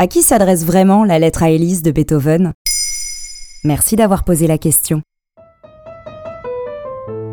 [0.00, 2.52] À qui s'adresse vraiment la lettre à Élise de Beethoven?
[3.64, 5.02] Merci d'avoir posé la question.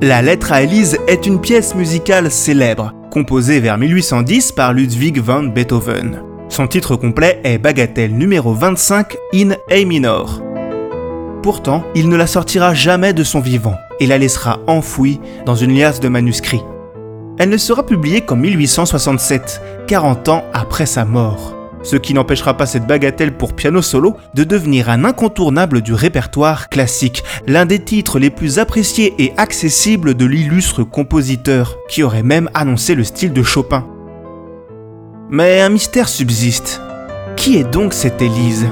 [0.00, 5.42] La lettre à Élise est une pièce musicale célèbre, composée vers 1810 par Ludwig van
[5.42, 6.22] Beethoven.
[6.48, 10.40] Son titre complet est Bagatelle numéro 25 in A minor.
[11.42, 15.76] Pourtant, il ne la sortira jamais de son vivant et la laissera enfouie dans une
[15.76, 16.64] liasse de manuscrits.
[17.36, 21.53] Elle ne sera publiée qu'en 1867, 40 ans après sa mort
[21.84, 26.68] ce qui n'empêchera pas cette bagatelle pour piano solo de devenir un incontournable du répertoire
[26.68, 32.50] classique, l'un des titres les plus appréciés et accessibles de l'illustre compositeur, qui aurait même
[32.54, 33.86] annoncé le style de Chopin.
[35.30, 36.80] Mais un mystère subsiste.
[37.36, 38.66] Qui est donc cette Élise?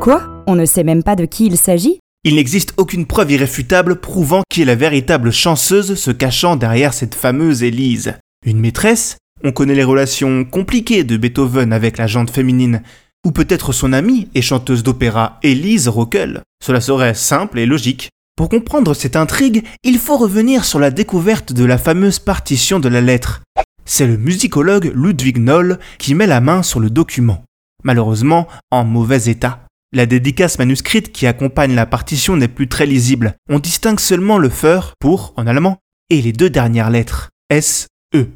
[0.00, 0.22] Quoi?
[0.46, 1.98] On ne sait même pas de qui il s'agit?
[2.24, 7.14] Il n'existe aucune preuve irréfutable prouvant qui est la véritable chanceuse se cachant derrière cette
[7.14, 8.14] fameuse Élise.
[8.46, 9.18] Une maîtresse?
[9.44, 12.82] On connaît les relations compliquées de Beethoven avec la jante féminine,
[13.24, 16.42] ou peut-être son amie et chanteuse d'opéra Elise Rockel.
[16.64, 18.08] Cela serait simple et logique.
[18.36, 22.88] Pour comprendre cette intrigue, il faut revenir sur la découverte de la fameuse partition de
[22.88, 23.42] la lettre.
[23.84, 27.44] C'est le musicologue Ludwig Noll qui met la main sur le document.
[27.84, 29.60] Malheureusement, en mauvais état.
[29.92, 33.34] La dédicace manuscrite qui accompagne la partition n'est plus très lisible.
[33.48, 35.78] On distingue seulement le Für pour, en allemand,
[36.10, 38.26] et les deux dernières lettres, S, E.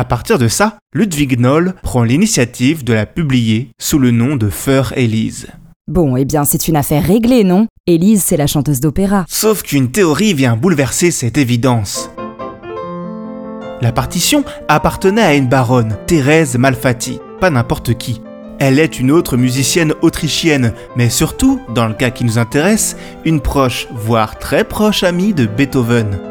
[0.00, 4.48] À partir de ça, Ludwig Noll prend l'initiative de la publier sous le nom de
[4.48, 5.48] Feur Elise.
[5.88, 7.66] Bon, eh bien c'est une affaire réglée, non?
[7.86, 9.26] Élise, c'est la chanteuse d'opéra.
[9.28, 12.10] Sauf qu'une théorie vient bouleverser cette évidence.
[13.82, 18.22] La partition appartenait à une baronne, Thérèse Malfatti, pas n'importe qui.
[18.58, 22.96] Elle est une autre musicienne autrichienne, mais surtout, dans le cas qui nous intéresse,
[23.26, 26.29] une proche, voire très proche amie de Beethoven.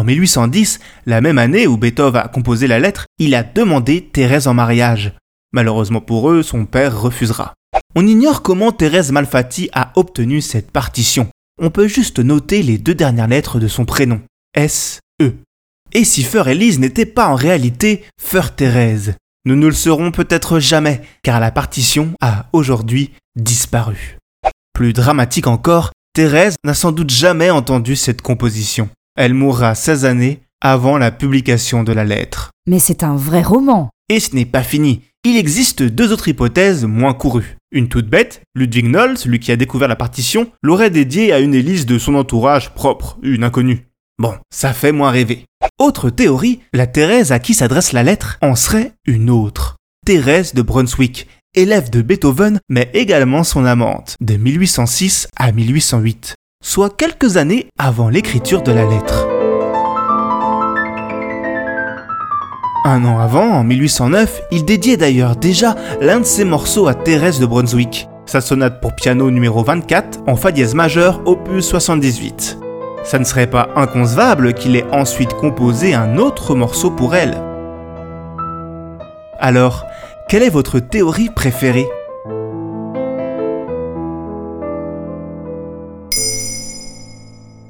[0.00, 4.46] En 1810, la même année où Beethoven a composé la lettre, il a demandé Thérèse
[4.46, 5.12] en mariage.
[5.52, 7.52] Malheureusement pour eux, son père refusera.
[7.94, 11.28] On ignore comment Thérèse Malfatti a obtenu cette partition.
[11.60, 14.22] On peut juste noter les deux dernières lettres de son prénom,
[14.54, 15.34] S-E.
[15.92, 19.16] Et si Feur Elise n'était pas en réalité Feur Thérèse?
[19.44, 24.16] Nous ne le saurons peut-être jamais, car la partition a aujourd'hui disparu.
[24.72, 28.88] Plus dramatique encore, Thérèse n'a sans doute jamais entendu cette composition.
[29.22, 32.52] Elle mourra 16 années avant la publication de la lettre.
[32.66, 33.90] Mais c'est un vrai roman.
[34.08, 35.02] Et ce n'est pas fini.
[35.24, 37.58] Il existe deux autres hypothèses moins courues.
[37.70, 41.52] Une toute bête, Ludwig Noll, celui qui a découvert la partition, l'aurait dédiée à une
[41.52, 43.88] Élise de son entourage propre, une inconnue.
[44.18, 45.44] Bon, ça fait moins rêver.
[45.78, 49.76] Autre théorie, la Thérèse à qui s'adresse la lettre en serait une autre.
[50.06, 56.94] Thérèse de Brunswick, élève de Beethoven, mais également son amante, de 1806 à 1808 soit
[56.94, 59.26] quelques années avant l'écriture de la lettre.
[62.84, 67.40] Un an avant, en 1809, il dédiait d'ailleurs déjà l'un de ses morceaux à Thérèse
[67.40, 72.58] de Brunswick, sa sonate pour piano numéro 24 en fa dièse majeur opus 78.
[73.04, 77.36] Ça ne serait pas inconcevable qu'il ait ensuite composé un autre morceau pour elle.
[79.38, 79.86] Alors,
[80.28, 81.88] quelle est votre théorie préférée?